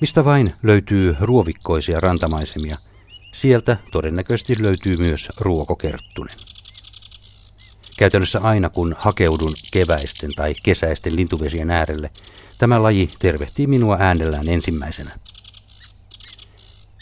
[0.00, 2.78] Mistä vain löytyy ruovikkoisia rantamaisemia,
[3.32, 6.36] sieltä todennäköisesti löytyy myös ruokokerttunen.
[7.98, 12.10] Käytännössä aina kun hakeudun keväisten tai kesäisten lintuvesien äärelle,
[12.58, 15.10] tämä laji tervehtii minua äänellään ensimmäisenä.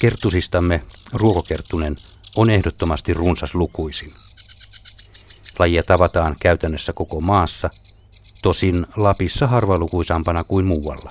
[0.00, 0.82] Kertusistamme
[1.12, 1.96] ruokokerttunen
[2.36, 4.12] on ehdottomasti runsas lukuisin.
[5.58, 7.70] Lajia tavataan käytännössä koko maassa,
[8.42, 11.10] tosin Lapissa harvalukuisampana kuin muualla.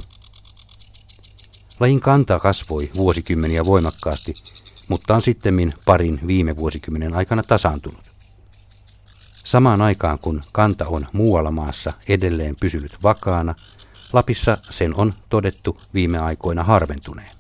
[1.82, 4.36] Lajin kanta kasvoi vuosikymmeniä voimakkaasti,
[4.90, 8.02] mutta on sittemmin parin viime vuosikymmenen aikana tasaantunut.
[9.44, 13.56] Samaan aikaan kun kanta on muualla maassa edelleen pysynyt vakaana,
[14.14, 17.32] Lapissa sen on todettu viime aikoina harventuneen.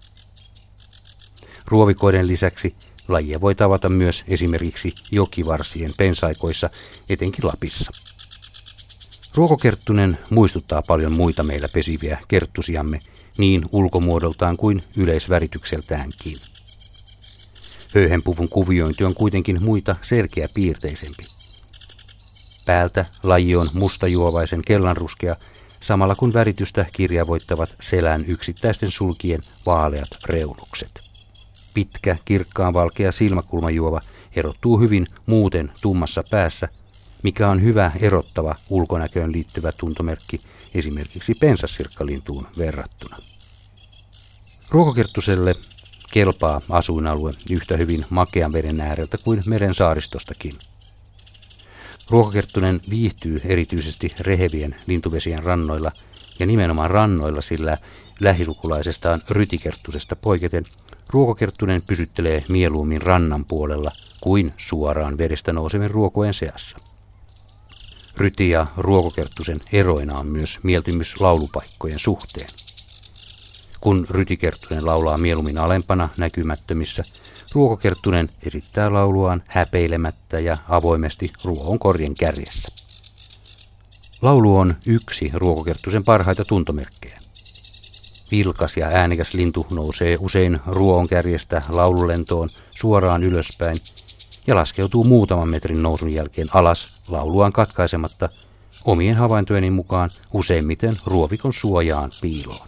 [1.66, 2.76] Ruovikoiden lisäksi
[3.08, 6.70] lajia voi tavata myös esimerkiksi jokivarsien pensaikoissa,
[7.10, 7.92] etenkin Lapissa.
[9.36, 13.00] Ruokokerttunen muistuttaa paljon muita meillä pesiviä kerttusiamme
[13.38, 16.40] niin ulkomuodoltaan kuin yleisväritykseltäänkin.
[17.96, 21.26] Höyhenpuvun kuviointi on kuitenkin muita selkeä piirteisempi.
[22.66, 25.36] Päältä laji on mustajuovaisen kellanruskea,
[25.80, 30.92] samalla kun väritystä kirjavoittavat selän yksittäisten sulkien vaaleat reunukset.
[31.74, 34.02] Pitkä, kirkkaan valkea silmäkulmajuova
[34.36, 36.70] erottuu hyvin muuten tummassa päässä,
[37.24, 40.42] mikä on hyvä erottava ulkonäköön liittyvä tuntomerkki
[40.76, 43.18] esimerkiksi pensassirkkalintuun verrattuna.
[44.70, 45.56] Ruokokerttuselle
[46.12, 50.60] kelpaa asuinalue yhtä hyvin makean veden ääreltä kuin meren saaristostakin–
[52.12, 55.92] Ruokakerttunen viihtyy erityisesti rehevien lintuvesien rannoilla
[56.40, 57.78] ja nimenomaan rannoilla, sillä
[58.20, 60.66] lähisukulaisestaan rytikerttusesta poiketen
[61.10, 63.92] ruokokerttunen pysyttelee mieluummin rannan puolella
[64.22, 66.78] kuin suoraan vedestä nousevien ruokojen seassa.
[68.18, 72.50] Ryti ja ruokokerttusen eroina on myös mieltymys laulupaikkojen suhteen.
[73.82, 77.04] Kun rytikerttunen laulaa mieluummin alempana näkymättömissä,
[77.54, 82.70] Ruokokerttunen esittää lauluaan häpeilemättä ja avoimesti ruohon korjen kärjessä.
[84.22, 87.20] Laulu on yksi ruokokerttusen parhaita tuntomerkkejä.
[88.32, 93.78] Vilkas ja äänekäs lintu nousee usein ruohon kärjestä laululentoon suoraan ylöspäin
[94.48, 98.30] ja laskeutuu muutaman metrin nousun jälkeen alas lauluaan katkaisematta
[98.86, 102.68] omien havaintojeni mukaan useimmiten ruovikon suojaan piiloon.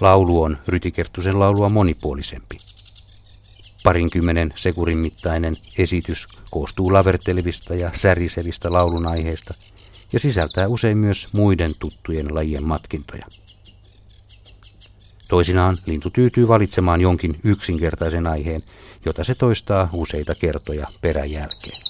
[0.00, 2.67] Laulu on Rytikerttusen laulua monipuolisempi.
[3.88, 9.54] Parinkymmenen sekurin mittainen esitys koostuu lavertelevista ja särisevistä laulun aiheista
[10.12, 13.26] ja sisältää usein myös muiden tuttujen lajien matkintoja.
[15.28, 18.62] Toisinaan lintu tyytyy valitsemaan jonkin yksinkertaisen aiheen,
[19.04, 21.82] jota se toistaa useita kertoja peräjälkeen.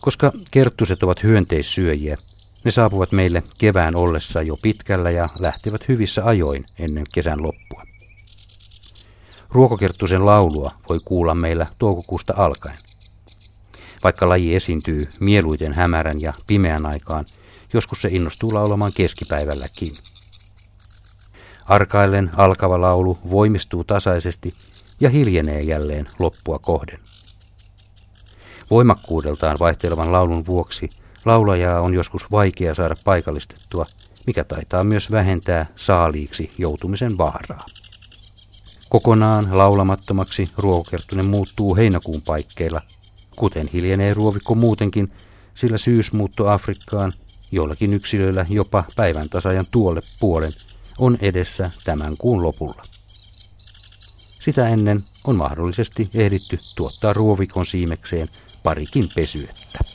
[0.00, 2.16] Koska kerttuset ovat hyönteissyöjiä,
[2.64, 7.93] ne saapuvat meille kevään ollessa jo pitkällä ja lähtevät hyvissä ajoin ennen kesän loppua.
[9.54, 12.78] Ruokokerttusen laulua voi kuulla meillä toukokuusta alkaen.
[14.04, 17.24] Vaikka laji esiintyy mieluiten hämärän ja pimeän aikaan,
[17.72, 19.92] joskus se innostuu laulamaan keskipäivälläkin.
[21.64, 24.54] Arkaillen alkava laulu voimistuu tasaisesti
[25.00, 27.00] ja hiljenee jälleen loppua kohden.
[28.70, 30.90] Voimakkuudeltaan vaihtelevan laulun vuoksi–
[31.24, 33.86] Laulajaa on joskus vaikea saada paikallistettua,
[34.26, 37.66] mikä taitaa myös vähentää saaliiksi joutumisen vaaraa.
[38.88, 42.80] Kokonaan laulamattomaksi ruokokerttunen muuttuu heinäkuun paikkeilla,
[43.36, 45.12] kuten hiljenee ruovikko muutenkin,
[45.54, 47.12] sillä syysmuutto Afrikkaan,
[47.52, 50.52] joillakin yksilöillä jopa päivän tasajan tuolle puolen,
[50.98, 52.82] on edessä tämän kuun lopulla.
[54.40, 58.28] Sitä ennen on mahdollisesti ehditty tuottaa ruovikon siimekseen
[58.62, 59.93] parikin pesyettä.